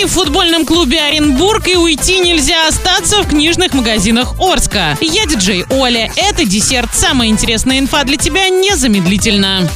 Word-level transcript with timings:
Газовики 0.00 0.04
в 0.04 0.12
футбольном 0.12 0.64
клубе 0.64 1.00
Оренбург 1.00 1.68
и 1.68 1.76
уйти 1.76 2.20
нельзя 2.20 2.68
остаться 2.68 3.22
в 3.22 3.28
книжных 3.28 3.74
магазинах 3.74 4.34
Орска. 4.38 4.96
Я 5.00 5.26
диджей 5.26 5.64
Оля. 5.70 6.10
Это 6.16 6.44
десерт. 6.44 6.90
Самая 6.94 7.28
интересная 7.28 7.78
инфа 7.78 8.04
для 8.04 8.16
тебя 8.16 8.48
незамедлительно. 8.48 9.68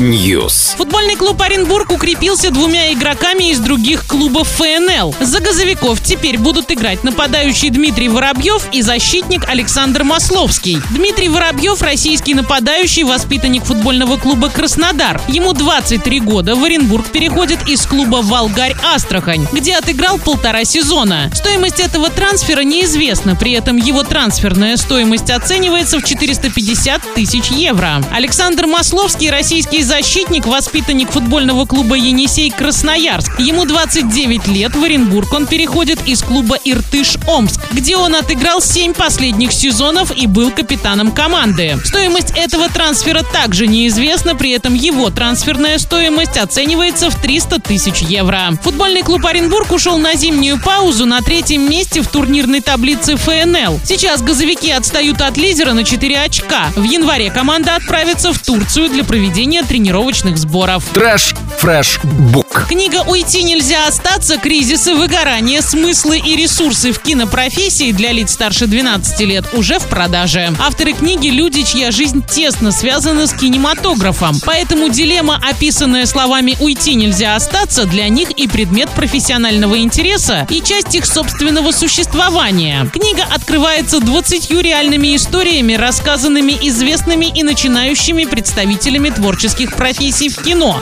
News. 0.00 0.76
Футбольный 0.76 1.16
клуб 1.16 1.40
Оренбург 1.40 1.90
укрепился 1.90 2.50
двумя 2.50 2.92
игроками 2.92 3.50
из 3.50 3.58
других 3.58 4.06
клубов 4.06 4.48
ФНЛ. 4.48 5.14
За 5.20 5.40
газовиков 5.40 6.00
теперь 6.02 6.38
будут 6.38 6.70
играть 6.70 7.04
нападающий 7.04 7.70
Дмитрий 7.70 8.08
Воробьев 8.08 8.68
и 8.72 8.82
защитник 8.82 9.48
Александр 9.48 10.04
Масловский. 10.04 10.78
Дмитрий 10.90 11.28
Воробьев– 11.28 11.82
российский 11.82 12.34
нападающий, 12.34 13.04
воспитанник 13.04 13.64
футбольного 13.64 14.16
клуба 14.16 14.48
«Краснодар». 14.48 15.20
Ему 15.28 15.52
23 15.52 16.20
года. 16.20 16.54
В 16.54 16.64
Оренбург 16.64 17.06
переходит 17.06 17.68
из 17.68 17.84
клуба 17.86 18.13
«Волгарь 18.22 18.76
Астрахань», 18.82 19.46
где 19.52 19.76
отыграл 19.76 20.18
полтора 20.18 20.64
сезона. 20.64 21.30
Стоимость 21.34 21.80
этого 21.80 22.10
трансфера 22.10 22.62
неизвестна, 22.62 23.36
при 23.36 23.52
этом 23.52 23.76
его 23.76 24.02
трансферная 24.02 24.76
стоимость 24.76 25.30
оценивается 25.30 25.98
в 25.98 26.04
450 26.04 27.14
тысяч 27.14 27.50
евро. 27.50 28.02
Александр 28.12 28.66
Масловский– 28.66 29.30
российский 29.30 29.82
защитник, 29.82 30.46
воспитанник 30.46 31.10
футбольного 31.10 31.64
клуба 31.66 31.96
«Енисей 31.96 32.50
Красноярск». 32.50 33.38
Ему 33.38 33.64
29 33.64 34.46
лет. 34.48 34.74
В 34.74 34.82
Оренбург 34.84 35.32
он 35.32 35.46
переходит 35.46 35.98
из 36.06 36.22
клуба 36.22 36.56
«Иртыш 36.64 37.16
Омск», 37.26 37.60
где 37.72 37.96
он 37.96 38.14
отыграл 38.14 38.60
7 38.60 38.92
последних 38.94 39.52
сезонов 39.52 40.16
и 40.16 40.26
был 40.26 40.50
капитаном 40.50 41.12
команды. 41.12 41.78
Стоимость 41.84 42.32
этого 42.36 42.68
трансфера 42.68 43.22
также 43.22 43.66
неизвестна, 43.66 44.34
при 44.34 44.50
этом 44.50 44.74
его 44.74 45.10
трансферная 45.10 45.78
стоимость 45.78 46.36
оценивается 46.36 47.10
в 47.10 47.20
300 47.20 47.60
тысяч 47.60 48.02
евро. 48.08 48.58
Футбольный 48.62 49.02
клуб 49.02 49.24
Оренбург 49.26 49.72
ушел 49.72 49.98
на 49.98 50.14
зимнюю 50.14 50.60
паузу 50.60 51.06
на 51.06 51.20
третьем 51.20 51.68
месте 51.68 52.00
в 52.00 52.08
турнирной 52.08 52.60
таблице 52.60 53.16
ФНЛ. 53.16 53.80
Сейчас 53.84 54.22
газовики 54.22 54.70
отстают 54.70 55.20
от 55.20 55.36
лидера 55.36 55.72
на 55.72 55.84
4 55.84 56.20
очка. 56.20 56.66
В 56.76 56.82
январе 56.82 57.30
команда 57.30 57.76
отправится 57.76 58.32
в 58.32 58.38
Турцию 58.38 58.88
для 58.90 59.04
проведения 59.04 59.62
тренировочных 59.62 60.38
сборов. 60.38 60.84
Трэш 60.92 61.34
Fresh 61.58 62.00
Book. 62.02 62.66
Книга 62.68 63.02
«Уйти 63.06 63.42
нельзя 63.42 63.86
остаться. 63.86 64.38
Кризисы, 64.38 64.94
выгорания, 64.94 65.60
смыслы 65.60 66.18
и 66.18 66.36
ресурсы 66.36 66.92
в 66.92 66.98
кинопрофессии 66.98 67.92
для 67.92 68.12
лиц 68.12 68.32
старше 68.32 68.66
12 68.66 69.20
лет» 69.20 69.44
уже 69.52 69.78
в 69.78 69.86
продаже. 69.86 70.52
Авторы 70.58 70.92
книги– 70.92 71.28
люди, 71.30 71.62
чья 71.62 71.90
жизнь 71.90 72.22
тесно 72.24 72.72
связана 72.72 73.26
с 73.26 73.32
кинематографом. 73.32 74.36
Поэтому 74.44 74.88
дилемма, 74.88 75.40
описанная 75.42 76.06
словами 76.06 76.56
«уйти 76.60 76.94
нельзя 76.94 77.36
остаться», 77.36 77.84
для 77.84 78.08
них 78.08 78.30
и 78.32 78.48
предмет 78.48 78.90
профессионального 78.90 79.78
интереса, 79.78 80.46
и 80.50 80.60
часть 80.60 80.94
их 80.94 81.06
собственного 81.06 81.70
существования. 81.72 82.88
Книга 82.92 83.24
открывается 83.30 84.00
20 84.00 84.50
реальными 84.50 85.16
историями, 85.16 85.74
рассказанными 85.74 86.56
известными 86.62 87.26
и 87.26 87.42
начинающими 87.42 88.24
представителями 88.24 89.10
творческих 89.10 89.74
профессий 89.76 90.28
в 90.28 90.42
кино, 90.42 90.80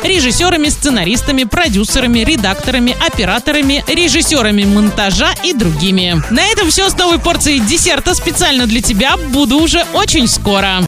режиссерами, 0.62 0.68
сценаристами, 0.68 1.44
продюсерами, 1.44 2.20
редакторами, 2.20 2.96
операторами, 3.06 3.84
режиссерами 3.88 4.64
монтажа 4.64 5.34
и 5.44 5.52
другими. 5.52 6.22
На 6.30 6.44
этом 6.46 6.70
все 6.70 6.88
с 6.88 6.96
новой 6.96 7.18
порцией 7.18 7.60
десерта 7.60 8.14
специально 8.14 8.66
для 8.66 8.80
тебя. 8.80 9.16
Буду 9.16 9.58
уже 9.58 9.84
очень 9.94 10.28
скоро. 10.28 10.80